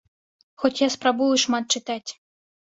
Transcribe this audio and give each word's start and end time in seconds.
Хоць 0.63 0.79
я 0.79 0.89
спрабую 0.95 1.29
шмат 1.45 1.63
чытаць. 1.79 2.11